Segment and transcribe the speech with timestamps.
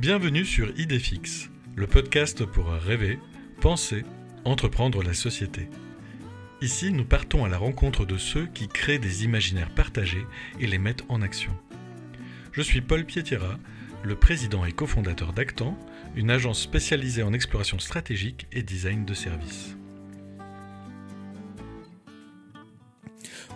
[0.00, 3.18] Bienvenue sur Idéfix, le podcast pour rêver,
[3.60, 4.02] penser,
[4.46, 5.68] entreprendre la société.
[6.62, 10.24] Ici, nous partons à la rencontre de ceux qui créent des imaginaires partagés
[10.58, 11.54] et les mettent en action.
[12.52, 13.58] Je suis Paul Pietira,
[14.02, 15.78] le président et cofondateur d'Actan,
[16.16, 19.76] une agence spécialisée en exploration stratégique et design de services.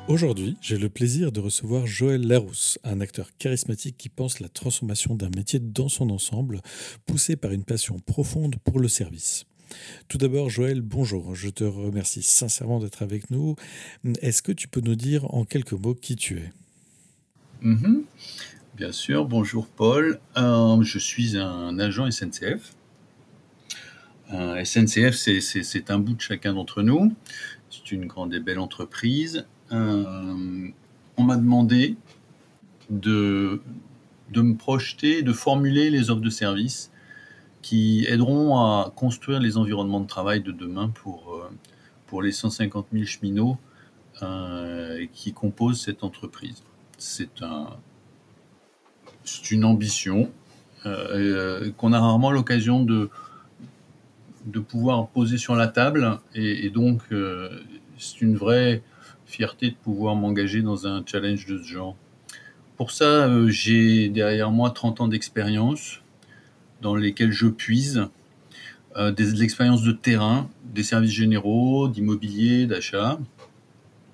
[0.07, 5.15] Aujourd'hui, j'ai le plaisir de recevoir Joël Larousse, un acteur charismatique qui pense la transformation
[5.15, 6.61] d'un métier dans son ensemble,
[7.07, 9.47] poussé par une passion profonde pour le service.
[10.09, 11.35] Tout d'abord, Joël, bonjour.
[11.35, 13.57] Je te remercie sincèrement d'être avec nous.
[14.21, 16.53] Est-ce que tu peux nous dire en quelques mots qui tu es?
[17.63, 18.03] Mm-hmm.
[18.77, 20.21] Bien sûr, bonjour Paul.
[20.37, 22.75] Euh, je suis un agent SNCF.
[24.31, 27.15] SNCF, c'est un bout de chacun d'entre nous.
[27.71, 30.69] C'est une grande et belle entreprise euh,
[31.17, 31.97] on m'a demandé
[32.91, 33.63] de,
[34.31, 36.91] de me projeter, de formuler les offres de services
[37.63, 41.51] qui aideront à construire les environnements de travail de demain pour, euh,
[42.07, 43.57] pour les 150 000 cheminots
[44.23, 46.63] euh, qui composent cette entreprise.
[46.99, 47.69] C'est un,
[49.51, 50.31] une ambition
[51.79, 53.09] qu'on a rarement l'occasion de,
[54.45, 57.01] de pouvoir poser sur la table et, et donc
[57.97, 58.83] c'est une vraie
[59.35, 61.97] fierté de pouvoir m'engager dans un challenge de ce genre.
[62.77, 66.03] Pour ça, euh, j'ai derrière moi 30 ans d'expérience
[66.81, 68.09] dans lesquels je puise
[68.97, 73.19] euh, des, de l'expérience de terrain, des services généraux, d'immobilier, d'achat,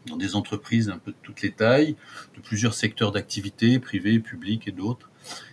[0.06, 1.96] dans des entreprises un peu de toutes les tailles,
[2.36, 5.10] de plusieurs secteurs d'activité, privés, publics et d'autres.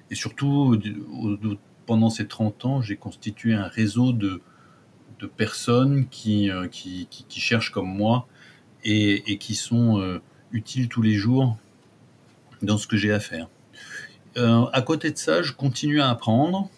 [0.09, 0.79] Et surtout,
[1.85, 4.41] pendant ces 30 ans, j'ai constitué un réseau de,
[5.19, 8.27] de personnes qui, euh, qui, qui, qui, cherchent comme moi
[8.87, 10.21] et, qui sont euh,
[10.51, 11.57] utiles tous les jours
[12.61, 13.49] dans ce que j'ai à faire.
[14.37, 16.69] Euh, à côté de ça, je continue à apprendre.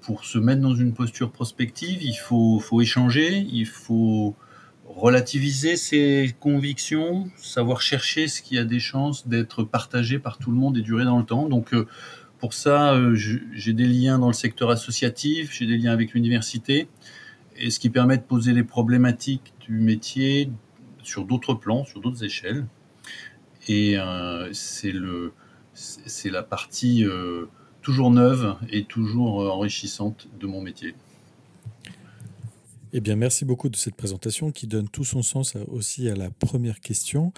[0.00, 4.34] Pour se mettre dans une posture prospective, il faut, faut échanger, il faut
[4.86, 10.56] relativiser ses convictions, savoir chercher ce qui a des chances d'être partagé par tout le
[10.56, 11.48] monde et durer dans le temps.
[11.48, 11.86] Donc, euh,
[12.38, 16.88] pour ça, j'ai des liens dans le secteur associatif, j'ai des liens avec l'université,
[17.56, 20.50] et ce qui permet de poser les problématiques du métier
[21.02, 22.66] sur d'autres plans, sur d'autres échelles.
[23.68, 24.92] Et euh, c'est
[26.30, 27.46] la partie euh,
[27.82, 30.94] toujours neuve et toujours enrichissante de mon métier.
[32.96, 36.30] Eh bien, merci beaucoup de cette présentation qui donne tout son sens aussi à la
[36.30, 37.32] première question.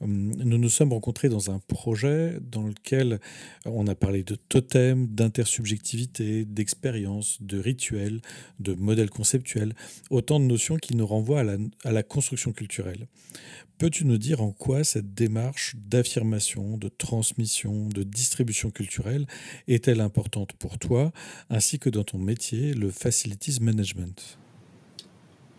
[0.00, 3.20] Hum, nous nous sommes rencontrés dans un projet dans lequel
[3.66, 8.20] on a parlé de totem, d'intersubjectivité, d'expérience, de rituel,
[8.58, 9.74] de modèle conceptuel,
[10.10, 13.06] autant de notions qui nous renvoient à la, à la construction culturelle.
[13.78, 19.28] Peux-tu nous dire en quoi cette démarche d'affirmation, de transmission, de distribution culturelle
[19.68, 21.12] est-elle importante pour toi,
[21.48, 24.36] ainsi que dans ton métier, le facilities management?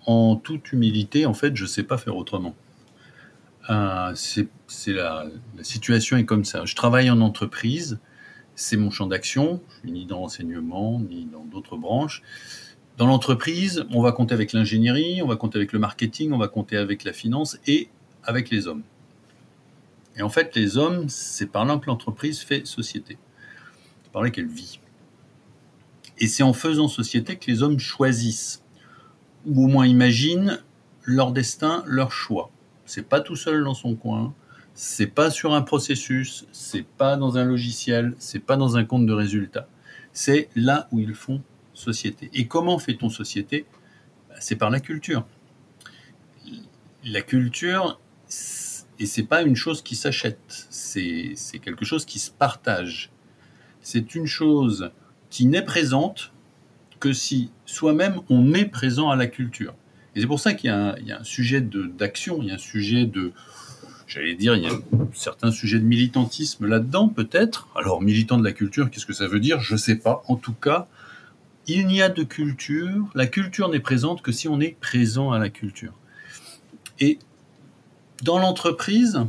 [0.07, 2.55] En toute humilité, en fait, je ne sais pas faire autrement.
[3.69, 4.13] Euh,
[4.87, 5.25] la,
[5.61, 6.63] situation est comme ça.
[6.63, 7.99] Je travaille en entreprise,
[8.55, 9.61] c'est mon champ d'action.
[9.69, 12.23] Je suis ni dans l'enseignement ni dans d'autres branches.
[12.95, 16.47] Dans l'entreprise, on va compter avec l'ingénierie, on va compter avec le marketing, on va
[16.47, 17.89] compter avec la finance et
[18.23, 18.83] avec les hommes.
[20.15, 23.17] Et en fait, les hommes, c'est par là que l'entreprise fait société.
[24.03, 24.79] C'est par là qu'elle vit.
[26.17, 28.63] Et c'est en faisant société que les hommes choisissent
[29.47, 30.61] ou au moins imaginent
[31.03, 32.51] leur destin, leur choix.
[32.85, 34.33] C'est pas tout seul dans son coin,
[34.73, 39.05] c'est pas sur un processus, c'est pas dans un logiciel, c'est pas dans un compte
[39.05, 39.67] de résultats.
[40.13, 41.41] C'est là où ils font
[41.73, 42.29] société.
[42.33, 43.65] Et comment fait-on société?
[44.29, 45.25] Bah, C'est par la culture.
[47.03, 47.99] La culture,
[48.99, 53.11] et c'est pas une chose qui s'achète, c'est quelque chose qui se partage.
[53.81, 54.91] C'est une chose
[55.29, 56.33] qui n'est présente
[56.99, 59.73] que si soi-même on est présent à la culture.
[60.15, 63.05] Et c'est pour ça qu'il y, a un sujet d'action, il y a un sujet
[63.05, 63.33] de,
[64.07, 64.71] j'allais dire, il y a
[65.13, 67.67] certains sujets de militantisme là-dedans, peut-être.
[67.75, 69.59] Alors, militant de la culture, qu'est-ce que ça veut dire?
[69.59, 70.23] Je ne sais pas.
[70.27, 70.87] En tout cas,
[71.67, 75.39] il n'y a de culture, la culture n'est présente que si on est présent à
[75.39, 75.93] la culture.
[76.99, 77.19] Et
[78.23, 79.19] dans l'entreprise,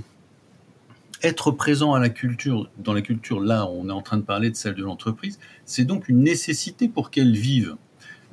[1.22, 4.50] être présent à la culture, dans la culture, là, on est en train de parler
[4.50, 7.76] de celle de l'entreprise, c'est donc une nécessité pour qu'elle vive.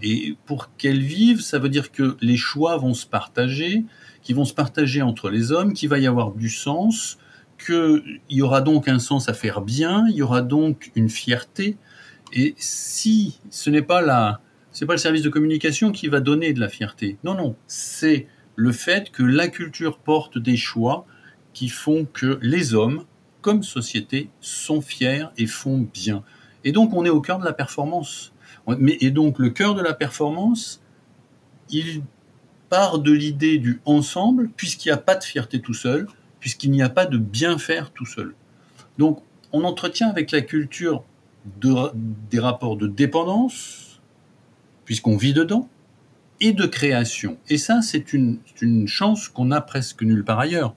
[0.01, 3.85] Et pour qu'elle vive, ça veut dire que les choix vont se partager,
[4.21, 7.17] qui vont se partager entre les hommes, qu'il va y avoir du sens,
[7.63, 11.77] qu'il y aura donc un sens à faire bien, il y aura donc une fierté.
[12.33, 14.41] Et si ce n'est pas la,
[14.71, 17.17] c'est pas le service de communication qui va donner de la fierté.
[17.23, 21.05] Non, non, c'est le fait que la culture porte des choix
[21.55, 23.05] qui font que les hommes,
[23.41, 26.23] comme société, sont fiers et font bien.
[26.65, 28.33] Et donc, on est au cœur de la performance.
[28.67, 30.81] Mais, et donc, le cœur de la performance,
[31.69, 32.03] il
[32.69, 36.07] part de l'idée du ensemble, puisqu'il n'y a pas de fierté tout seul,
[36.39, 38.35] puisqu'il n'y a pas de bien faire tout seul.
[38.97, 39.23] Donc,
[39.53, 41.03] on entretient avec la culture
[41.45, 44.01] des rapports de dépendance,
[44.83, 45.69] puisqu'on vit dedans,
[46.41, 47.37] et de création.
[47.47, 50.75] Et ça, c'est une, une chance qu'on a presque nulle part ailleurs.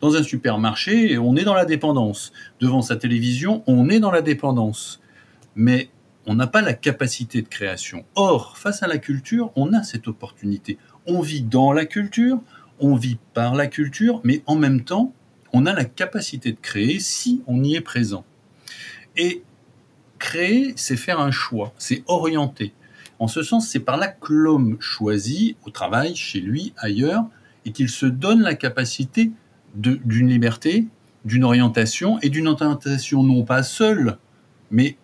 [0.00, 2.32] Dans un supermarché, on est dans la dépendance.
[2.60, 5.00] Devant sa télévision, on est dans la dépendance.
[5.56, 5.90] Mais
[6.26, 8.04] on n'a pas la capacité de création.
[8.14, 10.78] Or, face à la culture, on a cette opportunité.
[11.06, 12.40] On vit dans la culture,
[12.80, 15.12] on vit par la culture, mais en même temps,
[15.52, 18.24] on a la capacité de créer si on y est présent.
[19.16, 19.42] Et
[20.18, 22.72] créer, c'est faire un choix, c'est orienter.
[23.18, 27.24] En ce sens, c'est par là que l'homme choisit, au travail, chez lui, ailleurs,
[27.64, 29.30] et qu'il se donne la capacité
[29.74, 30.86] d'une liberté,
[31.24, 34.18] d'une orientation, et d'une orientation non pas seule,
[34.70, 34.96] mais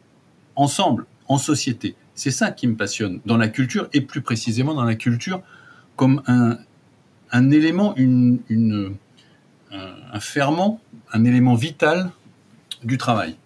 [0.56, 1.96] ensemble, en société.
[2.14, 5.42] C'est ça qui me passionne dans la culture, et plus précisément dans la culture
[5.96, 6.58] comme un,
[7.32, 8.40] un élément, une,
[9.70, 10.80] un ferment,
[11.12, 12.10] un élément vital
[12.82, 13.36] du travail.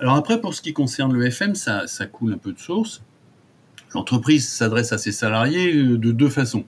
[0.00, 3.02] Alors après, pour ce qui concerne le FM, ça, ça coule un peu de source.
[3.94, 6.64] L'entreprise s'adresse à ses salariés euh, de deux façons.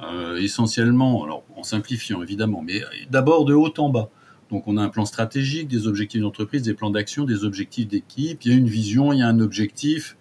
[0.00, 4.10] Euh, essentiellement, alors simplifiant évidemment, mais d'abord de haut en bas.
[4.50, 8.44] Donc on a un plan stratégique, des objectifs d'entreprise, des plans d'action, des objectifs d'équipe,
[8.44, 10.16] il y a une vision, il y a un objectif.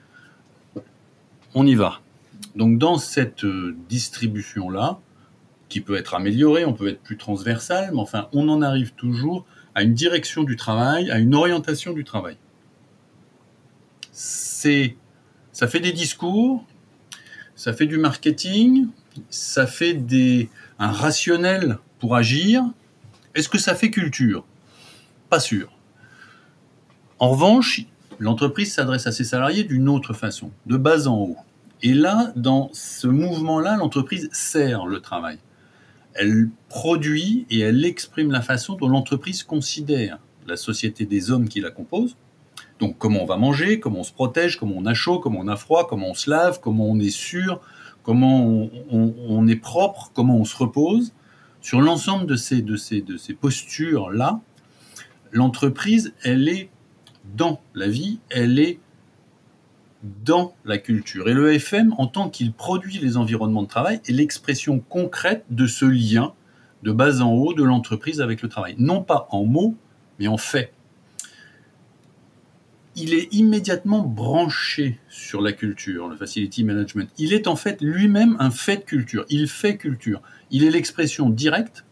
[1.54, 2.02] On y va.
[2.56, 5.00] Donc dans cette euh, distribution-là,
[5.70, 9.46] qui peut être améliorée, on peut être plus transversal, mais enfin on en arrive toujours
[9.76, 12.38] à une direction du travail, à une orientation du travail.
[14.12, 14.96] C'est,
[15.52, 16.64] ça fait des discours,
[17.56, 18.88] ça fait du marketing,
[19.30, 20.50] ça fait des,
[20.80, 22.64] un rationnel pour agir.
[23.36, 24.46] Est-ce que ça fait culture?
[25.30, 25.72] Pas sûr.
[27.20, 27.82] En revanche,
[28.20, 31.38] l'entreprise s'adresse à ses salariés d'une autre façon, de bas en haut.
[31.82, 35.40] Et là, dans ce mouvement-là, l'entreprise sert le travail
[36.16, 41.62] elle produit et elle exprime la façon dont l'entreprise considère la société des hommes qui
[41.62, 42.18] la composent.
[42.80, 45.48] Donc comment on va manger, comment on se protège, comment on a chaud, comment on
[45.48, 47.62] a froid, comment on se lave, comment on est sûr,
[48.04, 51.14] comment on, est propre, comment on se repose.
[51.62, 54.42] Sur l'ensemble de ces, de ces, postures-là,
[55.32, 56.70] l'entreprise, elle est
[57.36, 58.80] dans la vie, elle est
[60.26, 61.30] dans la culture.
[61.30, 65.66] Et le FM, en tant qu'il produit les environnements de travail, est l'expression concrète de
[65.66, 66.34] ce lien
[66.84, 68.76] de bas en haut de l'entreprise avec le travail.
[68.78, 69.76] Non pas en mots,
[70.20, 70.73] mais en fait.
[72.96, 77.10] Il est immédiatement branché sur la culture, le facility management.
[77.18, 79.26] Il est en fait lui-même un fait de culture.
[79.30, 80.22] Il fait culture.
[80.52, 81.86] Il est l'expression directe,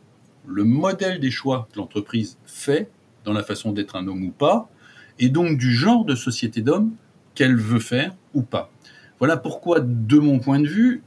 [0.46, 2.90] le modèle des choix que l'entreprise fait
[3.24, 4.70] dans la façon d'être un homme ou pas,
[5.18, 6.92] et donc du genre de société d'hommes
[7.34, 8.72] qu'elle veut faire ou pas.
[9.20, 11.04] Voilà pourquoi, de mon point de vue,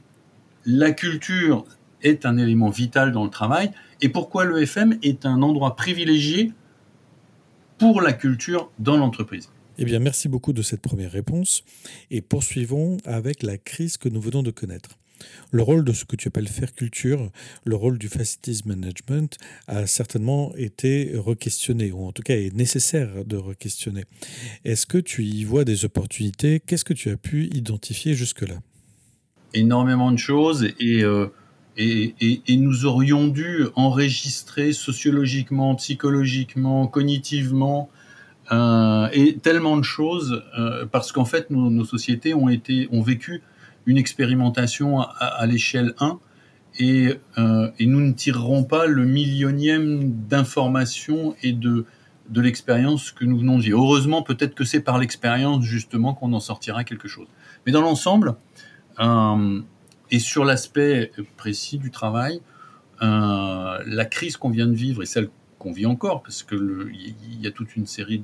[0.65, 1.65] la culture
[2.01, 3.71] est un élément vital dans le travail
[4.01, 6.51] et pourquoi le FM est un endroit privilégié
[7.77, 9.49] pour la culture dans l'entreprise.
[9.77, 11.63] Eh bien, merci beaucoup de cette première réponse
[12.09, 14.97] et poursuivons avec la crise que nous venons de connaître.
[15.51, 17.29] Le rôle de ce que tu appelles faire culture,
[17.65, 23.25] le rôle du facilities management a certainement été requestionné, ou en tout cas est nécessaire
[23.25, 24.03] de requestionner.
[24.63, 26.61] Est-ce que tu y vois des opportunités?
[26.65, 28.55] Qu'est-ce que tu as pu identifier jusque-là?
[29.53, 31.27] Énormément de choses euh,
[31.77, 32.15] et,
[32.47, 37.89] et, nous aurions dû enregistrer sociologiquement, psychologiquement, cognitivement
[38.51, 43.41] euh, et tellement de choses euh, parce qu'en fait nos, sociétés ont été ont vécu
[43.87, 46.19] une expérimentation à, l'échelle 1
[46.77, 51.85] et, euh, et, nous ne tirerons pas le millionième d'informations et de,
[52.29, 53.79] de l'expérience que nous venons de vivre.
[53.79, 57.27] Heureusement, peut-être que c'est par l'expérience justement qu'on en sortira quelque chose.
[57.65, 58.35] Mais dans l'ensemble,
[60.11, 62.41] et sur l'aspect précis du travail,
[63.01, 65.29] la crise qu'on vient de vivre et celle
[65.65, 68.23] qu'on vit encore, parce qu'il y a toute une série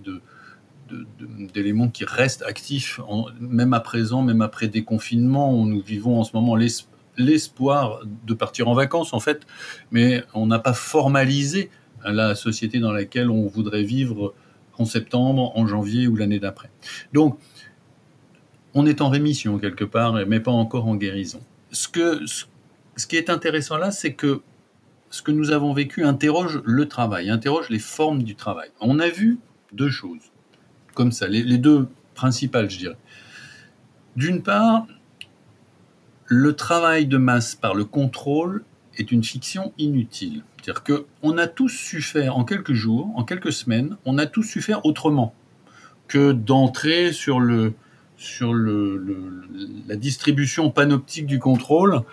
[1.53, 2.99] d'éléments qui restent actifs,
[3.39, 5.65] même à présent, même après déconfinement.
[5.65, 6.55] Nous vivons en ce moment
[7.17, 9.47] l'espoir de partir en vacances, en fait,
[9.89, 11.71] mais on n'a pas formalisé
[12.05, 14.35] la société dans laquelle on voudrait vivre
[14.77, 16.69] en septembre, en janvier ou l'année d'après.
[17.11, 17.39] Donc,
[18.75, 21.41] on est en rémission quelque part, mais pas encore en guérison.
[21.91, 24.41] Que, ce qui est intéressant là, c'est que
[25.11, 28.69] ce que nous avons vécu interroge le travail, interroge les formes du travail.
[28.79, 29.39] On a vu
[29.73, 30.31] deux choses
[30.93, 32.97] comme ça, les, deux principales, je dirais.
[34.15, 34.87] D'une part,
[36.25, 38.63] le travail de masse par le contrôle
[38.97, 40.43] est une fiction inutile.
[40.61, 44.43] C'est-à-dire qu'on a tous su faire en quelques jours, en quelques semaines, on a tous
[44.43, 45.33] su faire autrement
[46.07, 47.73] que d'entrer sur le
[48.17, 49.03] sur le,
[49.87, 52.03] la distribution panoptique du contrôle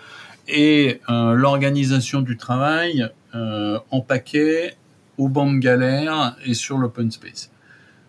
[0.49, 4.77] et euh, l'organisation du travail euh, en paquet,
[5.19, 7.51] au banc de galère et sur l'open space.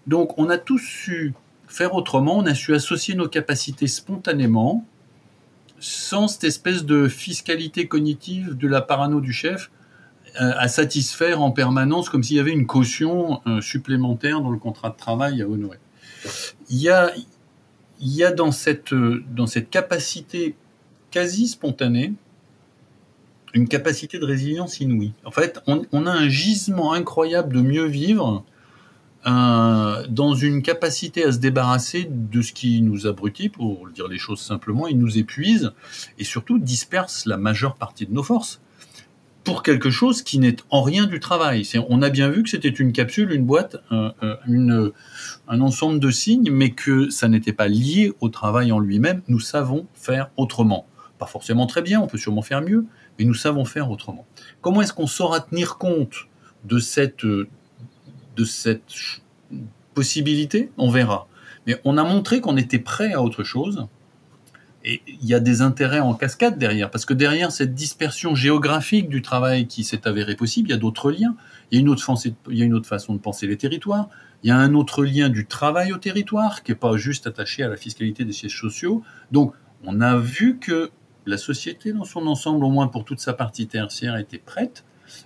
[0.07, 1.33] Donc on a tous su
[1.67, 4.85] faire autrement, on a su associer nos capacités spontanément,
[5.79, 9.69] sans cette espèce de fiscalité cognitive de la parano du chef
[10.41, 14.89] euh, à satisfaire en permanence comme s'il y avait une caution supplémentaire dans le contrat
[14.89, 15.79] de travail à honorer.
[16.69, 17.11] Il y a,
[17.99, 20.55] il y a dans cette, dans cette capacité
[21.11, 22.13] quasi spontanée
[23.53, 25.13] une capacité de résilience inouïe.
[25.25, 28.43] En fait, on, a un gisement incroyable de mieux vivre
[29.25, 34.17] euh, dans une capacité à se débarrasser de ce qui nous abrutit, pour dire les
[34.17, 35.71] choses simplement, il nous épuise
[36.17, 38.61] et surtout disperse la majeure partie de nos forces
[39.43, 41.67] pour quelque chose qui n'est en rien du travail.
[41.89, 44.91] On a bien vu que c'était une capsule, une boîte, un
[45.47, 49.21] ensemble de signes, mais que ça n'était pas lié au travail en lui-même.
[49.27, 50.85] Nous savons faire autrement.
[51.17, 52.85] Pas forcément très bien, on peut sûrement faire mieux,
[53.19, 54.25] mais nous savons faire autrement.
[54.61, 56.27] Comment est-ce qu'on saura tenir compte
[56.63, 59.21] de cette, de cette
[59.93, 60.71] possibilité?
[60.77, 61.27] On verra.
[61.67, 63.87] Mais on a montré qu'on était prêt à autre chose.
[64.85, 69.09] Et il y a des intérêts en cascade derrière, parce que derrière cette dispersion géographique
[69.09, 71.35] du travail qui s'est avérée possible, il y a d'autres liens.
[71.69, 72.09] Il y a, une autre
[72.49, 74.07] il y a une autre façon de penser les territoires.
[74.41, 77.61] Il y a un autre lien du travail au territoire qui n'est pas juste attaché
[77.61, 79.03] à la fiscalité des sièges sociaux.
[79.33, 80.91] Donc, on a vu que
[81.29, 84.83] la société dans son ensemble, au moins pour toute sa partie tertiaire, était prête.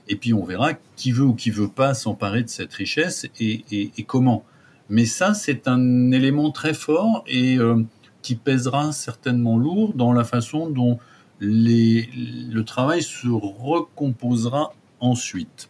[0.08, 3.92] Et puis on verra qui veut ou qui veut pas s'emparer de cette richesse et,
[4.08, 4.44] comment.
[4.90, 7.84] Mais ça, c'est un élément très fort et euh,
[8.22, 11.00] qui pèsera certainement lourd dans la façon dont
[11.40, 15.70] le travail se recomposera ensuite.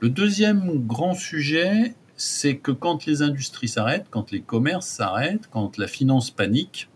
[0.00, 5.78] Le deuxième grand sujet, c'est que quand les industries s'arrêtent, quand les commerces s'arrêtent, quand
[5.78, 6.88] la finance panique,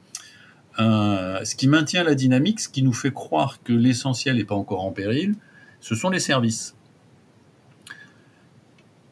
[0.79, 4.55] euh, ce qui maintient la dynamique, ce qui nous fait croire que l'essentiel n'est pas
[4.55, 5.35] encore en péril,
[5.81, 6.75] ce sont les services.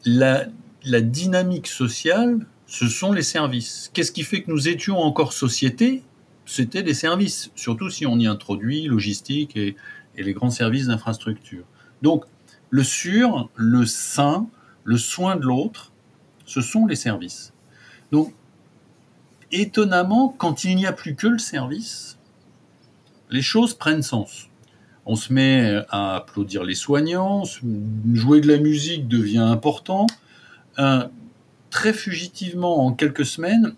[0.05, 0.45] La,
[0.83, 3.91] dynamique sociale, ce sont les services.
[3.93, 6.01] Qu'est-ce qui fait que nous étions encore société?
[6.45, 9.75] C'était des services, surtout si on y introduit logistique et,
[10.17, 11.63] les grands services d'infrastructure.
[12.01, 12.25] Donc,
[12.69, 14.47] le sur, le sain,
[14.83, 15.93] le soin de l'autre,
[16.45, 17.53] ce sont les services.
[18.11, 18.33] Donc,
[19.51, 22.17] étonnamment, quand il n'y a plus que le service,
[23.29, 24.49] les choses prennent sens.
[25.05, 27.43] On se met à applaudir les soignants,
[28.13, 30.07] jouer de la musique devient important.
[30.79, 31.07] Euh,
[31.69, 33.73] très fugitivement, en quelques semaines,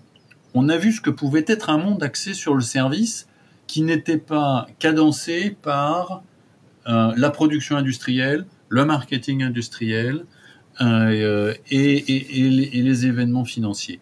[0.53, 3.27] on a vu ce que pouvait être un monde axé sur le service
[3.67, 6.23] qui n'était pas cadencé par
[6.87, 10.25] euh, la production industrielle, le marketing industriel
[10.81, 13.99] euh, et, les, événements financiers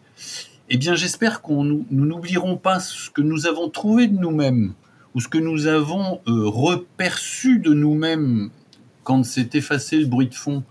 [0.74, 4.74] eh bien j'espère qu'on nous n'oublierons pas ce que nous avons trouvé de nous-mêmes
[5.14, 8.52] ou ce que nous avons euh, reperçu de nous-mêmes
[9.04, 10.64] quand s'est effacé le bruit de fond,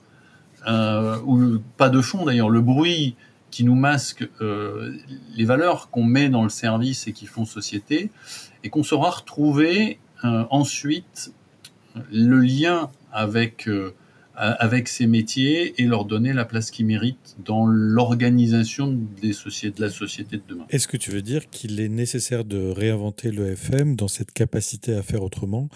[0.67, 3.15] euh, ou pas de fond d'ailleurs, le bruit
[3.51, 4.97] qui nous masque euh,
[5.37, 8.11] les valeurs qu'on met dans le service et qui font société,
[8.65, 11.35] et qu'on saura retrouver ensuite
[12.11, 13.69] le lien avec
[14.43, 19.83] avec ces métiers et leur donner la place qu'ils méritent dans l'organisation des sociétés, de
[19.83, 20.65] la société de demain.
[20.71, 24.95] Est-ce que tu veux dire qu'il est nécessaire de réinventer le FM dans cette capacité
[24.95, 25.69] à faire autrement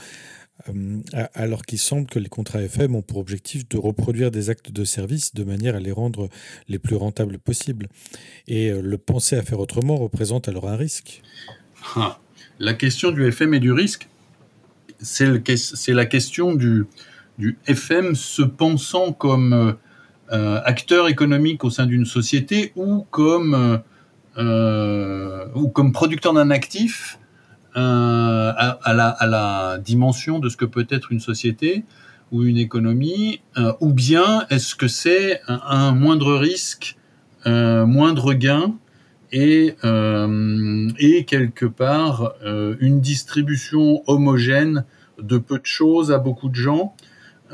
[0.68, 1.00] euh,
[1.34, 4.84] alors qu'il semble que les contrats FM ont pour objectif de reproduire des actes de
[4.84, 6.30] service de manière à les rendre
[6.68, 7.88] les plus rentables possibles?
[8.46, 11.22] Et euh, le penser à faire autrement représente alors un risque?
[11.96, 12.18] Ah,
[12.60, 14.08] la question du FM et du risque,
[15.00, 15.26] c'est
[15.88, 16.86] la question du,
[17.38, 19.72] du FM se pensant comme euh,
[20.32, 23.80] euh, acteur économique au sein d'une société ou comme,
[24.38, 25.46] euh,
[25.92, 27.18] producteur d'un actif
[27.74, 31.84] à, la, dimension de ce que peut être une société
[32.30, 33.42] ou une économie,
[33.80, 36.96] ou bien est-ce que c'est un, moindre risque,
[37.44, 38.74] moindre gain
[39.32, 39.74] et
[41.26, 42.34] quelque part
[42.80, 44.84] une distribution homogène
[45.20, 46.94] de peu de choses à beaucoup de gens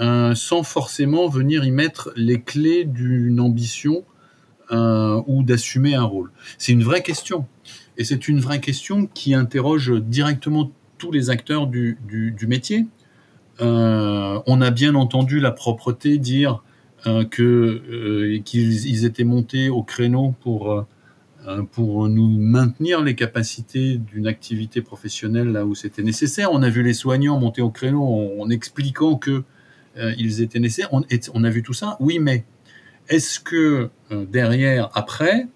[0.00, 4.02] euh, sans forcément venir y mettre les clés d'une ambition
[4.72, 7.44] euh, ou d'assumer un rôle C'est une vraie question.
[7.98, 11.98] Et c'est une vraie question qui interroge directement tous les acteurs du,
[12.48, 12.86] métier.
[13.60, 16.62] Euh, on a bien entendu la propreté dire
[17.30, 20.86] qu'ils étaient montés au créneau pour
[21.72, 26.50] pour nous maintenir les capacités d'une activité professionnelle là où c'était nécessaire.
[26.52, 29.44] On a vu les soignants monter au créneau en expliquant que
[30.18, 30.90] ils étaient nécessaires.
[30.92, 32.44] On, a vu tout ça, oui, mais
[33.08, 35.46] est-ce que euh, derrière, après,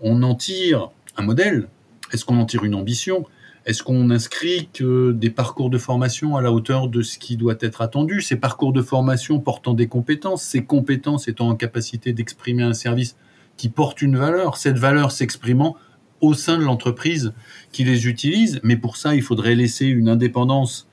[0.00, 1.68] on en tire un modèle?
[2.12, 3.26] Est-ce qu'on en tire une ambition?
[3.64, 7.56] Est-ce qu'on inscrit que des parcours de formation à la hauteur de ce qui doit
[7.60, 8.20] être attendu?
[8.20, 13.16] Ces parcours de formation portant des compétences, ces compétences étant en capacité d'exprimer un service
[13.56, 15.76] qui porte une valeur, cette valeur s'exprimant
[16.20, 17.32] au sein de l'entreprise
[17.72, 18.60] qui les utilise.
[18.62, 20.88] Mais pour ça, il faudrait laisser une indépendance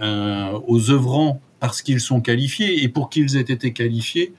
[0.00, 2.84] euh, aux œuvrants parce qu'ils sont qualifiés.
[2.84, 4.34] Et pour qu'ils aient été qualifiés,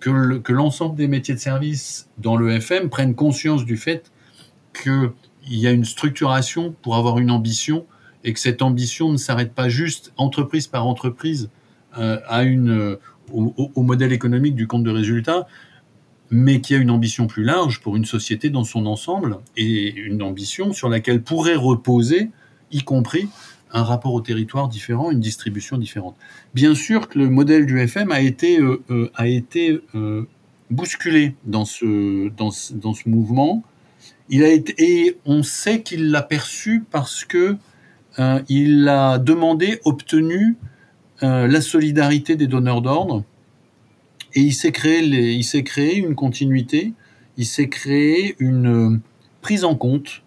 [0.00, 4.10] que l'ensemble des métiers de service dans le FM prennent conscience du fait
[4.72, 5.12] qu'il
[5.48, 7.86] y a une structuration pour avoir une ambition
[8.24, 11.50] et que cette ambition ne s'arrête pas juste entreprise par entreprise
[11.98, 12.98] euh, une,
[13.32, 15.46] au, au, modèle économique du compte de résultat,
[16.30, 20.20] mais qui a une ambition plus large pour une société dans son ensemble et une
[20.20, 22.32] ambition sur laquelle pourrait reposer,
[22.72, 23.28] y compris
[23.74, 26.16] un rapport au territoire différent, une distribution différente.
[26.54, 30.26] Bien sûr que le modèle du FM a été, euh, euh, a été euh,
[30.70, 33.64] bousculé dans ce, dans, ce mouvement.
[34.28, 37.56] Il a été, et on sait qu'il l'a perçu parce que
[38.48, 40.54] il a demandé, obtenu
[41.20, 43.24] la solidarité des donneurs d'ordre
[44.34, 46.92] et il s'est créé, il s'est créé une continuité,
[47.36, 49.00] il s'est créé une
[49.40, 50.22] prise en compte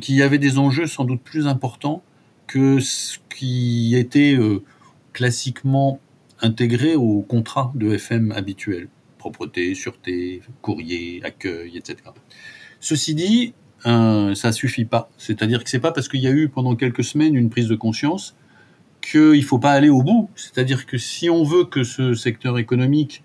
[0.00, 2.04] qu'il y avait des enjeux sans doute plus importants
[2.48, 4.64] que ce qui était euh,
[5.12, 6.00] classiquement
[6.40, 8.88] intégré au contrat de FM habituel.
[9.18, 11.96] Propreté, sûreté, courrier, accueil, etc.
[12.80, 13.54] Ceci dit,
[13.86, 15.10] euh, ça suffit pas.
[15.18, 17.76] C'est-à-dire que c'est pas parce qu'il y a eu pendant quelques semaines une prise de
[17.76, 18.34] conscience
[19.00, 20.30] qu'il faut pas aller au bout.
[20.34, 23.22] C'est-à-dire que si on veut que ce secteur économique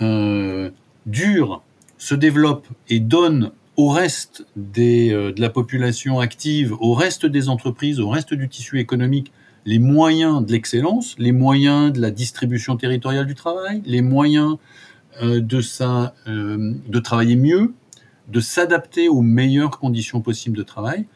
[0.00, 0.70] euh,
[1.06, 1.62] dure,
[1.98, 7.48] se développe et donne au reste des, euh, de la population active, au reste des
[7.48, 9.32] entreprises, au reste du tissu économique,
[9.64, 14.58] les moyens de l'excellence, les moyens de la distribution territoriale du travail, les moyens
[15.22, 17.72] euh, de, sa, de travailler mieux,
[18.28, 21.06] de s'adapter aux meilleures conditions possibles de travail,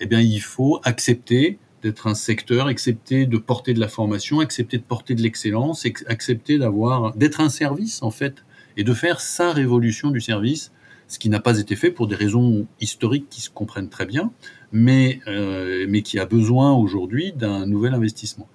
[0.00, 4.78] eh bien, il faut accepter d'être un secteur, accepter de porter de la formation, accepter
[4.78, 8.44] de porter de l'excellence, accepter d'avoir, d'être un service en fait,
[8.78, 10.72] et de faire sa révolution du service,
[11.08, 14.32] ce qui n'a pas été fait pour des raisons historiques qui se comprennent très bien,
[14.72, 18.48] mais, euh, mais qui a besoin aujourd'hui d'un nouvel investissement.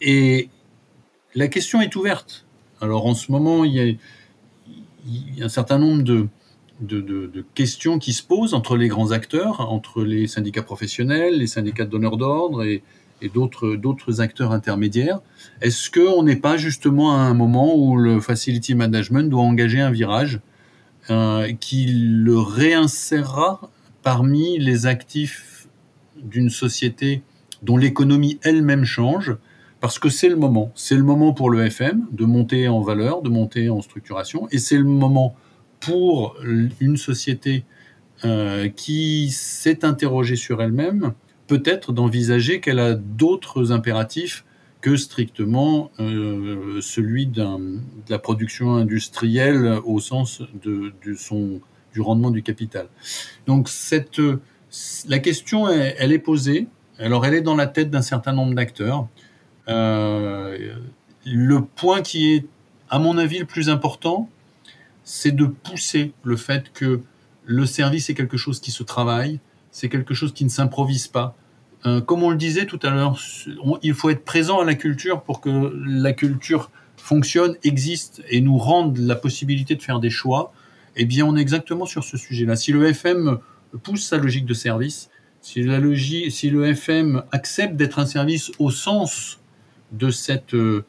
[0.00, 0.48] Et
[1.34, 2.46] la question est ouverte.
[2.80, 6.28] Alors en ce moment, il y a, un certain nombre de,
[6.80, 11.84] de, questions qui se posent entre les grands acteurs, entre les syndicats professionnels, les syndicats
[11.84, 12.82] de donneurs d'ordre et,
[13.32, 15.20] d'autres acteurs intermédiaires.
[15.62, 19.90] Est-ce qu'on n'est pas justement à un moment où le facility management doit engager un
[19.90, 20.40] virage
[21.60, 23.70] qui le réinsérera
[24.02, 25.68] parmi les actifs
[26.22, 27.22] d'une société
[27.62, 29.36] dont l'économie elle-même change
[29.84, 30.72] parce que c'est le moment.
[30.74, 34.56] C'est le moment pour le FM de monter en valeur, de monter en structuration, et
[34.56, 35.36] c'est le moment
[35.78, 36.36] pour
[36.80, 37.64] une société
[38.24, 41.12] euh, qui s'est interrogée sur elle-même,
[41.46, 44.46] peut-être d'envisager qu'elle a d'autres impératifs
[44.84, 47.42] que strictement euh, celui de
[48.10, 51.62] la production industrielle au sens de, son,
[51.94, 52.88] du rendement du capital.
[53.46, 54.20] Donc cette,
[55.08, 56.66] la question, elle, est posée.
[56.98, 59.08] Alors elle est dans la tête d'un certain nombre d'acteurs.
[59.68, 60.74] Euh,
[61.24, 62.44] le point qui est,
[62.90, 64.28] à mon avis, le plus important,
[65.02, 67.00] c'est de pousser le fait que
[67.46, 71.34] le service est quelque chose qui se travaille, c'est quelque chose qui ne s'improvise pas.
[71.86, 73.18] Euh, comme on le disait tout à l'heure,
[73.82, 78.56] il faut être présent à la culture pour que la culture fonctionne, existe et nous
[78.56, 80.52] rende la possibilité de faire des choix.
[80.96, 82.56] Eh bien, on est exactement sur ce sujet-là.
[82.56, 83.38] Si le FM
[83.82, 85.10] pousse sa logique de service,
[85.42, 89.40] si, la logique, si le FM accepte d'être un service au sens
[89.92, 90.84] de cette, euh,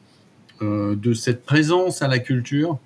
[0.60, 2.78] de cette présence à la culture,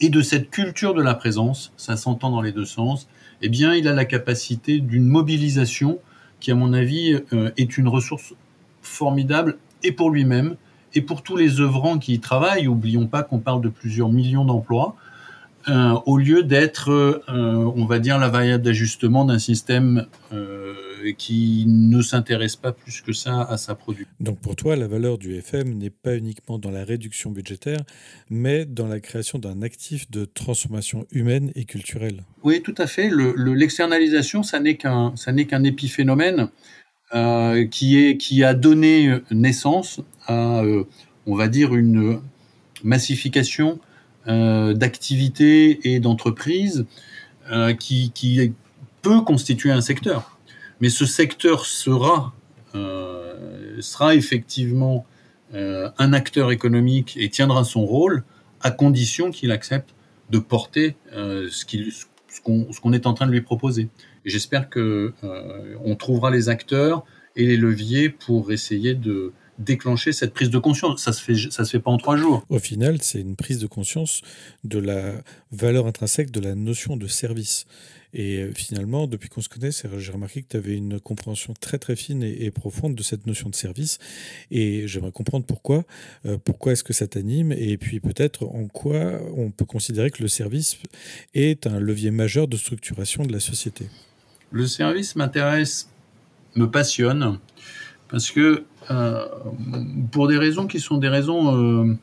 [0.00, 3.08] et de cette culture de la présence, ça s'entend dans les deux sens,
[3.42, 5.98] eh bien, il a la capacité d'une mobilisation
[6.44, 8.34] qui, à mon avis, euh, est une ressource
[8.82, 10.56] formidable et pour lui-même
[10.94, 12.66] et pour tous les œuvrants qui y travaillent.
[12.66, 14.94] N'oublions pas qu'on parle de plusieurs millions d'emplois.
[15.70, 20.04] Euh, au lieu d'être, euh, on va dire, la variable d'ajustement d'un système
[21.12, 24.08] qui ne s'intéresse pas plus que ça à sa production.
[24.20, 27.84] Donc pour toi, la valeur du FM n'est pas uniquement dans la réduction budgétaire,
[28.30, 32.24] mais dans la création d'un actif de transformation humaine et culturelle.
[32.42, 33.10] Oui, tout à fait.
[33.36, 36.48] L'externalisation, le, ça n'est qu'un, épiphénomène
[37.70, 40.62] qui, est, qui a donné naissance à,
[41.26, 42.20] on va dire, une
[42.82, 43.78] massification
[44.26, 46.86] euh, d'activités et d'entreprises
[47.50, 48.52] euh, qui, qui,
[49.02, 50.33] peut constituer un secteur.
[50.84, 52.34] Mais ce secteur sera,
[52.74, 55.06] euh, sera effectivement
[55.50, 58.22] un acteur économique et tiendra son rôle
[58.60, 59.94] à condition qu'il accepte
[60.28, 61.64] de porter ce,
[62.28, 63.88] ce qu'on est en train de lui proposer.
[64.26, 65.14] J'espère que
[65.82, 71.02] on trouvera les acteurs et les leviers pour essayer de déclencher cette prise de conscience.
[71.02, 72.44] Ça se se fait pas en trois jours.
[72.48, 74.20] Au final, c'est une prise de conscience
[74.64, 77.66] de la valeur intrinsèque de la notion de service.
[78.14, 81.78] Et euh, finalement, depuis qu'on se connaît, j'ai remarqué que tu avais une compréhension très
[81.78, 83.98] très fine et, profonde de cette notion de service.
[84.52, 85.84] Et j'aimerais comprendre pourquoi.
[86.24, 90.22] Euh, pourquoi est-ce que ça t'anime Et puis peut-être en quoi on peut considérer que
[90.22, 90.78] le service
[91.34, 93.86] est un levier majeur de structuration de la société.
[94.52, 95.90] Le service m'intéresse,
[96.54, 97.38] me passionne,
[98.08, 99.26] parce que euh,
[100.12, 101.98] pour des raisons qui sont des raisons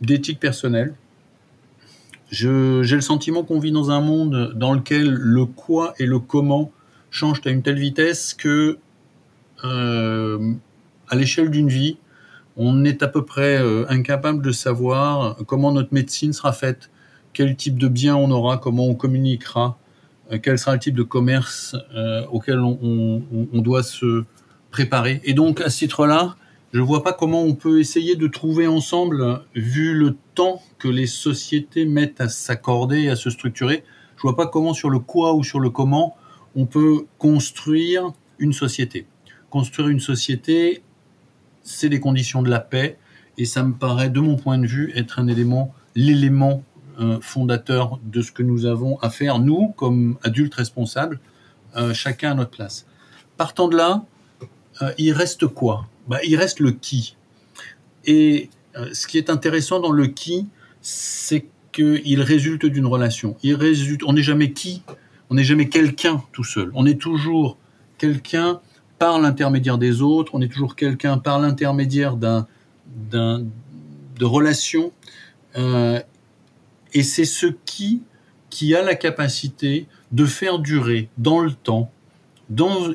[0.00, 0.94] d'éthique personnelle,
[2.30, 6.70] j'ai le sentiment qu'on vit dans un monde dans lequel le quoi et le comment
[7.10, 8.78] changent à une telle vitesse que,
[9.64, 10.52] euh,
[11.08, 11.96] à l'échelle d'une vie,
[12.56, 16.90] on est à peu près euh, incapable de savoir comment notre médecine sera faite,
[17.32, 19.78] quel type de bien on aura, comment on communiquera,
[20.32, 21.76] euh, quel sera le type de commerce
[22.30, 24.24] auquel on, on, doit se
[24.70, 25.22] préparer.
[25.24, 26.36] Et donc, à ce titre-là,
[26.72, 30.88] je ne vois pas comment on peut essayer de trouver ensemble, vu le temps que
[30.88, 33.84] les sociétés mettent à s'accorder, à se structurer,
[34.16, 36.16] je vois pas comment sur le quoi ou sur le comment
[36.54, 39.06] on peut construire une société.
[39.48, 40.82] Construire une société,
[41.62, 42.98] c'est les conditions de la paix,
[43.38, 46.64] et ça me paraît, de mon point de vue, être un élément, l'élément
[47.00, 51.20] euh, fondateur de ce que nous avons à faire, nous, comme adultes responsables,
[51.76, 52.86] euh, chacun à notre place.
[53.36, 54.04] Partant de là,
[54.82, 55.86] euh, il reste quoi?
[56.08, 57.16] Bah, il reste le qui.
[58.04, 60.46] Et euh, ce qui est intéressant dans le qui,
[60.80, 63.36] c'est qu'il résulte d'une relation.
[64.06, 64.82] On n'est jamais qui,
[65.30, 66.70] on n'est jamais quelqu'un tout seul.
[66.74, 67.58] On est toujours
[67.98, 68.60] quelqu'un
[68.98, 72.46] par l'intermédiaire des autres, on est toujours quelqu'un par l'intermédiaire d'un,
[73.10, 73.44] d'un,
[74.18, 74.92] de relations.
[75.56, 76.00] Euh,
[76.94, 78.02] et c'est ce qui
[78.50, 81.92] qui a la capacité de faire durer dans le temps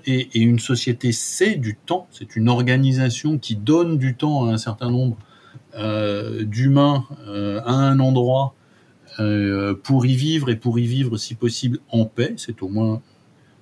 [0.05, 4.57] et, une société, c'est du temps, c'est une organisation qui donne du temps à un
[4.57, 5.17] certain nombre
[5.75, 8.55] euh, d'humains euh, à un endroit
[9.19, 13.01] euh, pour y vivre et pour y vivre si possible en paix, c'est au moins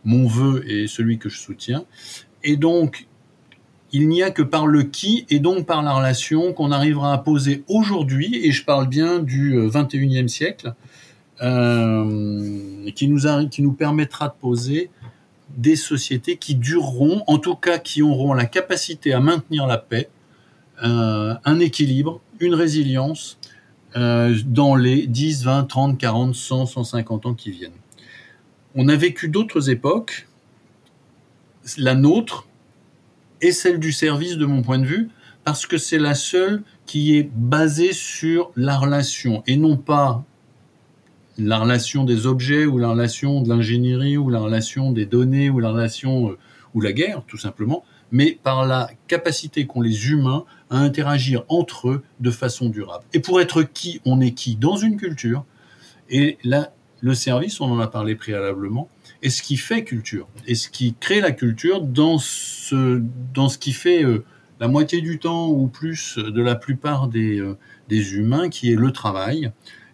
[0.06, 1.84] mon vœu et celui que je soutiens.
[2.44, 3.08] Et donc,
[3.92, 7.18] il n'y a que par le qui et donc par la relation qu'on arrivera à
[7.18, 10.74] poser aujourd'hui, et je parle bien du 21e siècle,
[11.38, 14.90] qui, nous qui nous permettra de poser
[15.58, 20.10] des sociétés qui dureront, en tout cas qui auront la capacité à maintenir la paix,
[20.84, 23.38] euh, un équilibre, une résilience
[23.96, 27.72] euh, dans les 10, 20, 30, 40, 100, 150 ans qui viennent.
[28.76, 30.28] On a vécu d'autres époques,
[31.78, 32.48] la nôtre
[33.42, 35.10] et celle du service de mon point de vue,
[35.44, 40.24] parce que c'est la seule qui est basée sur la relation et non pas
[41.44, 45.60] la relation des objets ou la relation de l'ingénierie ou la relation des données ou
[45.60, 46.38] la relation euh,
[46.74, 51.90] ou la guerre tout simplement, mais par la capacité qu'ont les humains à interagir entre
[51.90, 53.04] eux de façon durable.
[53.14, 55.46] Et pour être qui on est qui dans une culture,
[56.10, 58.88] et là le service, on en a parlé préalablement,
[59.24, 63.02] est ce qui fait culture, et ce qui crée la culture dans ce,
[63.34, 64.24] dans ce qui fait euh,
[64.60, 67.58] la moitié du temps ou plus de la plupart des, euh,
[67.90, 69.52] des humains, qui est le travail,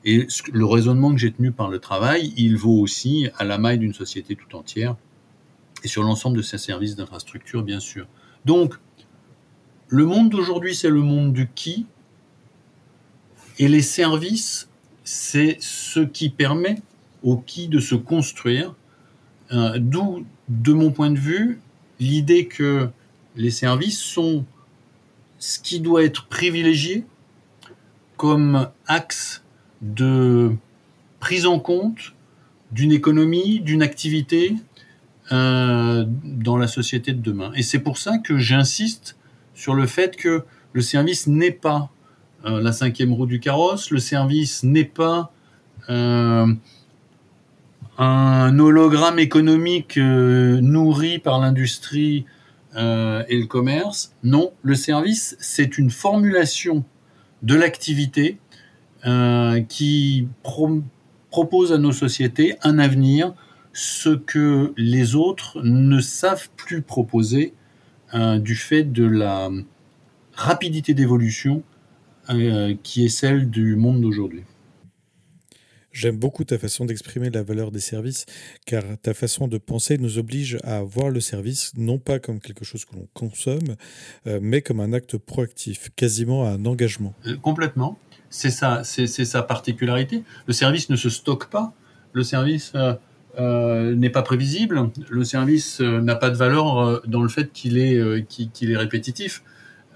[0.10, 3.78] et le raisonnement que j'ai tenu par le travail, il vaut aussi à la maille
[3.78, 4.96] d'une société tout entière
[5.84, 8.08] et sur l'ensemble de ses services d'infrastructure, bien sûr.
[8.46, 8.76] Donc,
[9.89, 11.88] le monde d'aujourd'hui, c'est le monde du qui,
[13.60, 14.70] et les services,
[15.04, 16.78] c'est ce qui permet
[17.22, 18.76] au qui de se construire,
[19.52, 21.60] euh, d'où, de mon point de vue,
[22.00, 22.89] l'idée que
[23.36, 24.46] les services sont
[25.38, 27.06] ce qui doit être privilégié
[28.15, 29.43] comme axe
[29.82, 30.56] de
[31.20, 32.13] prise en compte
[32.72, 34.56] d'une économie, d'une activité
[35.32, 37.52] euh, dans la société de demain.
[37.56, 39.18] Et c'est pour ça que j'insiste
[39.54, 41.90] sur le fait que le service n'est pas
[42.46, 45.32] euh, la cinquième roue du carrosse, le service n'est pas
[45.90, 46.48] euh,
[47.98, 52.26] un hologramme économique nourri par l'industrie
[52.76, 54.13] et le commerce.
[54.24, 56.86] Non, le service, c'est une formulation
[57.42, 58.38] de l'activité
[59.06, 63.34] euh, qui propose à nos sociétés un avenir,
[63.74, 67.54] ce que les autres ne savent plus proposer
[68.14, 69.50] euh, du fait de la
[70.34, 71.62] rapidité d'évolution
[72.30, 74.44] euh, qui est celle du monde d'aujourd'hui.
[75.98, 78.28] J'aime beaucoup ta façon d'exprimer la valeur des services,
[78.68, 82.64] car ta façon de penser nous oblige à voir le service non pas comme quelque
[82.64, 83.76] chose que l'on consomme,
[84.28, 87.16] euh, mais comme un acte proactif, quasiment un engagement.
[87.26, 87.98] Euh, complètement.
[88.30, 90.24] C'est ça, c'est sa particularité.
[90.46, 91.74] Le service ne se stocke pas.
[92.14, 92.74] Le service
[93.40, 94.92] euh, n'est pas prévisible.
[95.10, 99.42] Le service n'a pas de valeur dans le fait qu'il est, qu'il est répétitif.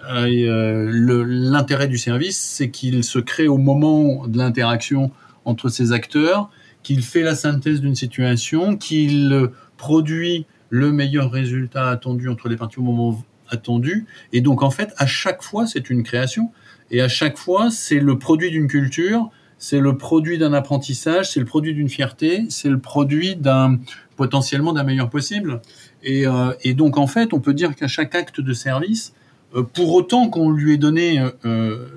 [0.09, 5.11] L'intérêt du service, c'est qu'il se crée au moment de l'interaction
[5.45, 6.49] entre ces acteurs,
[6.83, 12.79] qu'il fait la synthèse d'une situation, qu'il produit le meilleur résultat attendu entre les parties
[12.79, 14.05] au moment attendu.
[14.33, 16.51] Et donc, en fait, à chaque fois, c'est une création.
[16.89, 21.39] Et à chaque fois, c'est le produit d'une culture, c'est le produit d'un apprentissage, c'est
[21.39, 23.79] le produit d'une fierté, c'est le produit d'un
[24.15, 25.61] potentiellement d'un meilleur possible.
[26.03, 29.13] Et, euh, donc, en fait, on peut dire qu'à chaque acte de service,
[29.55, 31.87] euh, pour autant qu'on lui ait donné, euh,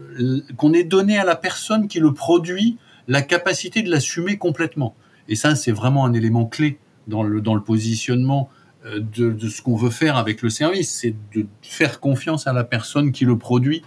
[0.56, 2.76] qu'on ait donné à la personne qui le produit
[3.08, 4.94] la capacité de l'assumer complètement.
[5.28, 8.48] Et ça, c'est vraiment un élément clé dans le, positionnement
[8.86, 10.90] euh, de, ce qu'on veut faire avec le service.
[10.90, 13.82] C'est de faire confiance à la personne qui le produit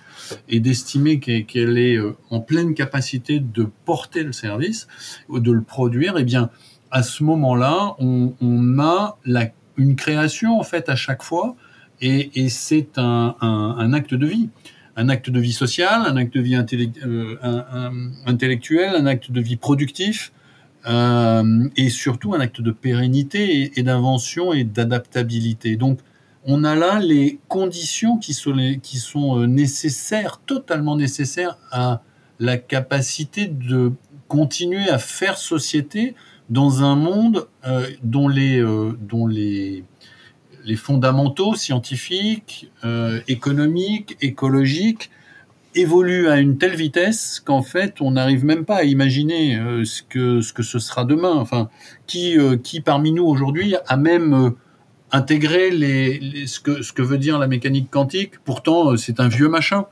[0.50, 4.88] et d'estimer qu'elle est euh, en pleine capacité de porter le service,
[5.30, 6.18] de le produire.
[6.18, 6.50] Et eh bien,
[6.92, 9.18] à ce moment-là, on, a
[9.78, 11.56] une création en fait à chaque fois,
[12.00, 14.50] et, c'est un acte de vie
[14.98, 17.36] un acte de vie sociale, un acte de vie euh,
[18.26, 20.34] intellectuelle, un acte de vie productif,
[20.88, 25.76] euh, et surtout un acte de pérennité et, d'invention et d'adaptabilité.
[25.76, 26.00] Donc,
[26.46, 32.02] on a là les conditions qui sont, euh, nécessaires, totalement nécessaires à
[32.40, 33.92] la capacité de
[34.28, 36.16] continuer à faire société
[36.50, 38.64] dans un monde les,
[39.02, 39.84] dont les,
[40.68, 45.10] les fondamentaux scientifiques, euh, économiques, écologiques
[45.76, 50.04] évoluent à une telle vitesse qu'en fait on n'arrive même pas à imaginer euh, ce
[50.04, 51.36] que ce que ce sera demain.
[51.36, 51.70] Enfin,
[52.06, 54.54] qui euh, qui parmi nous aujourd'hui a même
[55.12, 58.40] intégré les, ce que ce que veut dire la mécanique quantique?
[58.44, 59.86] Pourtant, c'est un vieux machin,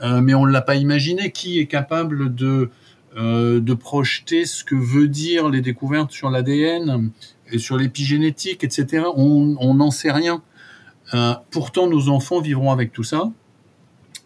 [0.00, 1.30] mais on ne l'a pas imaginé.
[1.30, 2.70] Qui est capable de
[3.14, 7.10] de projeter ce que veut dire les découvertes sur l'ADN
[7.52, 9.04] et sur l'épigénétique, etc.
[9.14, 10.42] On n'en sait rien.
[11.14, 13.30] Euh, pourtant, nos enfants vivront avec tout ça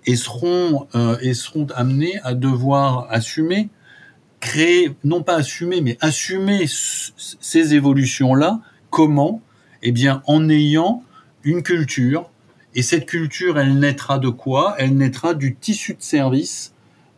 [0.06, 3.68] et seront, euh, et seront amenés à devoir assumer,
[4.40, 8.60] créer, non pas assumer, mais assumer ces évolutions-là.
[8.90, 9.42] Comment?
[9.82, 11.02] Eh bien, en ayant
[11.42, 12.30] une culture.
[12.74, 14.74] Et cette culture, elle naîtra de quoi?
[14.78, 16.72] Elle naîtra du tissu de service.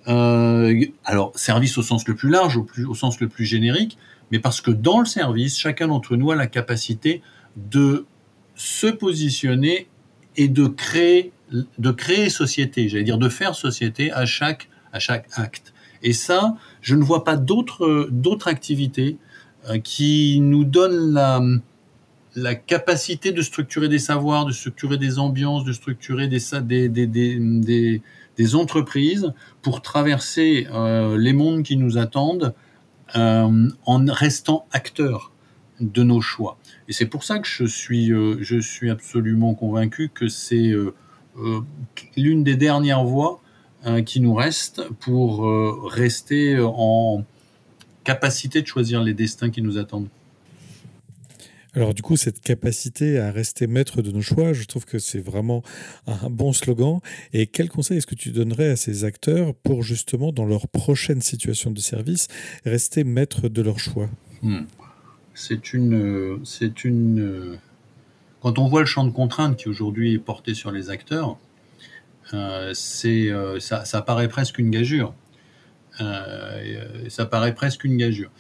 [0.07, 3.99] Euh, alors, service au sens le plus large, au, plus, au sens le plus générique,
[4.31, 7.23] mais parce que dans le service, chacun d'entre nous a la capacité
[7.57, 8.07] de
[8.55, 9.89] se positionner
[10.37, 11.33] et de créer,
[11.79, 15.73] de créer société, j'allais dire de faire société à chaque, à chaque acte.
[16.03, 18.13] Et ça, je ne vois pas d'autres,
[18.47, 19.17] activités
[19.69, 21.41] euh, qui nous donnent la,
[22.37, 28.03] la capacité de structurer des savoirs, de structurer des ambiances, de structurer des, des,
[28.39, 32.55] des entreprises pour traverser euh, les mondes qui nous attendent
[33.17, 35.33] euh, en restant acteur
[35.81, 36.59] de nos choix.
[36.89, 40.95] Et c'est pour ça que je suis, euh, je suis absolument convaincu que c'est euh,
[42.17, 43.41] l'une des dernières voies
[44.05, 45.49] qui nous reste pour
[45.89, 47.25] rester en
[48.03, 50.09] capacité de choisir les destins qui nous attendent.
[51.75, 55.21] Alors du coup, cette capacité à rester maître de nos choix, je trouve que c'est
[55.21, 55.63] vraiment
[56.07, 57.01] un bon slogan.
[57.33, 61.21] Et quel conseil est-ce que tu donnerais à ces acteurs pour justement, dans leur prochaine
[61.21, 62.29] situation de service,
[62.65, 64.09] rester maître de leurs choix?
[64.43, 64.65] Hmm.
[65.35, 67.59] C'est une, c'est une.
[68.41, 71.39] Quand on voit le champ de contraintes qui aujourd'hui est porté sur les acteurs,
[72.35, 75.15] euh, c'est, euh, ça, ça, paraît presque une gageure.
[76.01, 78.31] Euh, ça paraît presque une gageure.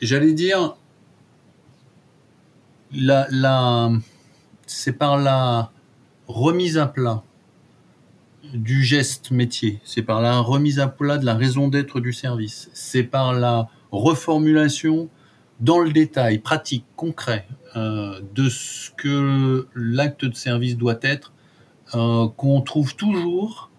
[0.00, 0.76] J'allais dire,
[4.66, 5.70] c'est par la
[6.26, 7.22] remise à plat
[8.52, 12.70] du geste métier, c'est par la remise à plat de la raison d'être du service,
[12.72, 15.08] c'est par la reformulation
[15.60, 21.32] dans le détail, pratique, concret, euh, de ce que l'acte de service doit être,
[21.94, 23.70] euh, qu'on trouve toujours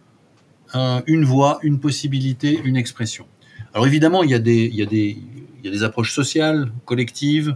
[0.73, 3.27] euh, une voie, une possibilité, une expression.
[3.73, 7.55] Alors évidemment, il y a des approches sociales, collectives,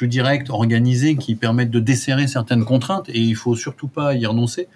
[0.00, 4.24] plus directes, organisées, qui permettent de desserrer certaines contraintes, et il faut surtout pas y
[4.24, 4.66] renoncer.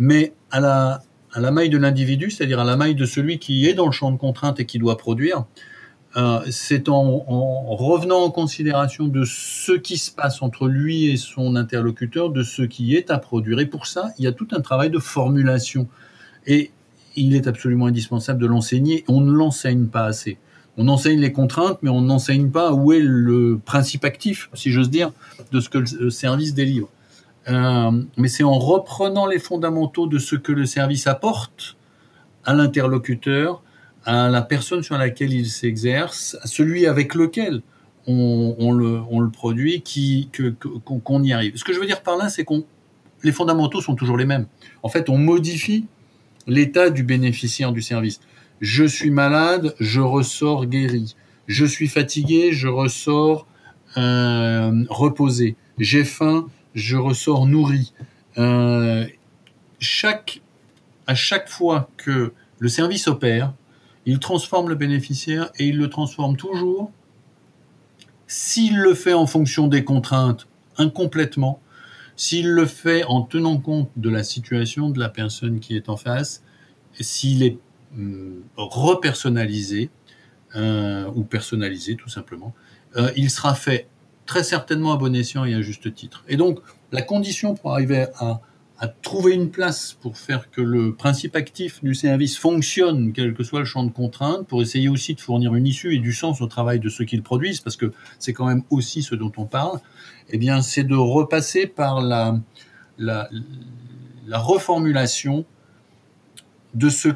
[0.00, 1.00] Mais à la,
[1.32, 3.92] à la maille de l'individu, c'est-à-dire à la maille de celui qui est dans le
[3.92, 5.44] champ de contraintes et qui doit produire,
[6.16, 11.16] euh, c'est en, en, revenant en considération de ce qui se passe entre lui et
[11.16, 13.60] son interlocuteur, de ce qui est à produire.
[13.60, 15.86] Et pour ça, il y a tout un travail de formulation.
[16.48, 16.72] Et
[17.14, 19.04] il est absolument indispensable de l'enseigner.
[19.06, 20.36] On ne l'enseigne pas assez.
[20.76, 24.90] On enseigne les contraintes, mais on n'enseigne pas où est le principe actif, si j'ose
[24.90, 25.12] dire,
[25.52, 26.88] de ce que le service délivre.
[27.48, 31.76] Euh, mais c'est en reprenant les fondamentaux de ce que le service apporte
[32.44, 33.62] à l'interlocuteur,
[34.04, 37.62] à la personne sur laquelle il s'exerce, à celui avec lequel
[38.06, 39.82] on, le, produit,
[41.04, 41.56] qu'on, y arrive.
[41.56, 42.64] Ce que je veux dire par là, c'est qu'on
[43.22, 44.46] les fondamentaux sont toujours les mêmes.
[44.82, 45.86] En fait, on modifie
[46.46, 48.20] l'état du bénéficiaire du service.
[48.60, 51.16] Je suis malade, je ressors guéri.
[51.46, 53.46] Je suis fatigué, je ressors
[53.96, 55.56] euh, reposé.
[55.78, 57.92] J'ai faim, je ressors nourri.
[58.38, 59.06] Euh,
[59.78, 60.40] chaque,
[61.06, 63.52] à chaque fois que le service opère,
[64.06, 66.90] il transforme le bénéficiaire et il le transforme toujours.
[68.26, 71.60] S'il le fait en fonction des contraintes, incomplètement,
[72.16, 75.96] s'il le fait en tenant compte de la situation de la personne qui est en
[75.96, 76.42] face,
[77.00, 77.58] s'il est
[78.56, 79.90] repersonnalisé
[80.56, 82.54] euh, ou personnalisé tout simplement,
[82.96, 83.88] euh, il sera fait
[84.26, 86.24] très certainement à bon escient et à juste titre.
[86.28, 86.60] Et donc,
[86.92, 88.40] la condition pour arriver à,
[89.00, 93.60] trouver une place pour faire que le principe actif du service fonctionne, quel que soit
[93.60, 96.46] le champ de contrainte, pour essayer aussi de fournir une issue et du sens au
[96.46, 99.46] travail de ceux qui le produisent, parce que c'est quand même aussi ce dont on
[99.46, 99.80] parle,
[100.28, 102.38] eh bien, c'est de repasser par la
[104.30, 105.46] reformulation
[106.74, 107.08] de ce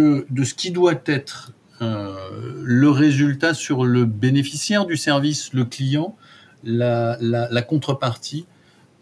[0.00, 2.14] de ce qui doit être euh,
[2.62, 6.16] le résultat sur le bénéficiaire du service, le client,
[6.64, 8.46] la, la, contrepartie,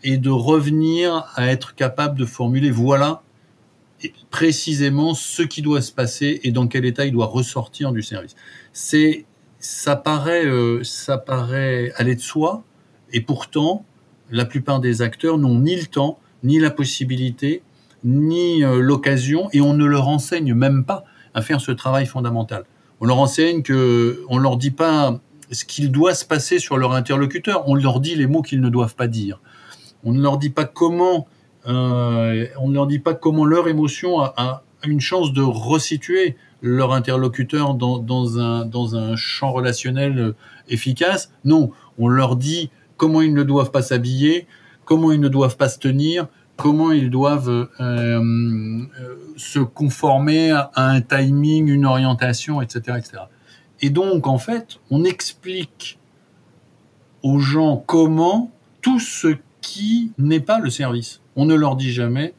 [0.03, 3.22] et de revenir à être capable de formuler voilà
[4.31, 8.35] précisément ce qui doit se passer et dans quel état il doit ressortir du service.
[8.72, 9.26] C'est
[9.59, 12.64] ça paraît euh, ça paraît aller de soi
[13.12, 13.85] et pourtant
[14.31, 17.62] la plupart des acteurs n'ont ni le temps ni la possibilité
[18.04, 22.64] ni euh, l'occasion, et on ne leur enseigne même pas à faire ce travail fondamental.
[23.00, 26.92] On leur enseigne que, on leur dit pas ce qu'il doit se passer sur leur
[26.92, 29.40] interlocuteur, on leur dit les mots qu'ils ne doivent pas dire.
[30.04, 31.26] On ne leur dit pas comment,
[31.66, 36.94] euh, on ne leur dit pas comment leur émotion a, une chance de resituer leur
[36.94, 40.36] interlocuteur dans, un, dans un champ relationnel euh,
[40.68, 41.32] efficace.
[41.44, 44.46] Non, on leur dit comment ils ne doivent pas s'habiller,
[44.84, 46.28] comment ils ne doivent pas se tenir,
[46.61, 48.87] comment ils doivent euh, euh,
[49.38, 53.23] se conformer à un timing, une orientation, etc., etc.
[53.81, 55.99] Et donc, en fait, on explique
[57.23, 59.29] aux gens comment tout ce
[59.62, 61.23] qui n'est pas le service.
[61.35, 62.35] On ne leur dit jamais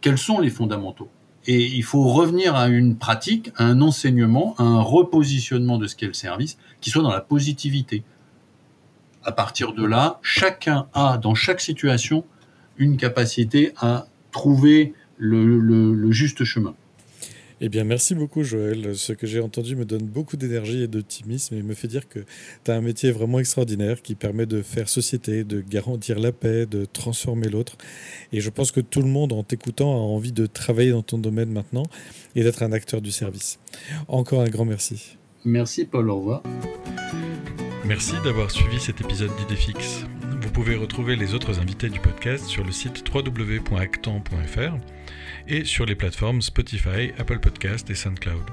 [0.00, 1.08] quels sont les fondamentaux.
[1.48, 5.96] Et il faut revenir à une pratique, à un enseignement, à un repositionnement de ce
[5.96, 8.04] qu'est le service, qui soit dans la positivité.
[9.24, 12.24] À partir de là, chacun a, dans chaque situation,
[12.78, 16.74] une capacité à trouver le, juste chemin.
[17.62, 18.94] Eh bien, merci beaucoup, Joël.
[18.94, 22.18] Ce que j'ai entendu me donne beaucoup d'énergie et d'optimisme et me fait dire que
[22.64, 26.66] tu as un métier vraiment extraordinaire qui permet de faire société, de garantir la paix,
[26.66, 27.78] de transformer l'autre.
[28.32, 31.16] Et je pense que tout le monde, en t'écoutant, a envie de travailler dans ton
[31.16, 31.84] domaine maintenant
[32.34, 33.58] et d'être un acteur du service.
[34.06, 35.16] Encore un grand merci.
[35.46, 36.10] Merci, Paul.
[36.10, 36.42] Au revoir.
[37.86, 40.04] Merci d'avoir suivi cet épisode d'Idéfix.
[40.56, 44.76] Vous pouvez retrouver les autres invités du podcast sur le site www.actan.fr
[45.48, 48.46] et sur les plateformes Spotify, Apple Podcast et SoundCloud.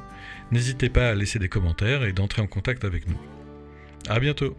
[0.52, 3.18] N'hésitez pas à laisser des commentaires et d'entrer en contact avec nous.
[4.10, 4.54] À bientôt!